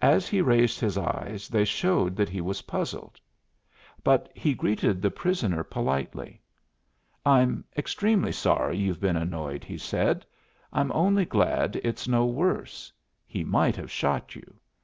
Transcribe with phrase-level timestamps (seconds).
[0.00, 3.20] As he raised his eyes they showed that he was puzzled.
[4.02, 6.42] But he greeted the prisoner politely.
[7.24, 10.26] "I'm extremely sorry you've been annoyed," he said.
[10.72, 12.92] "I'm only glad it's no worse.
[13.24, 14.56] He might have shot you.